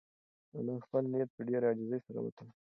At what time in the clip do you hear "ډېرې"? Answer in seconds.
1.47-1.65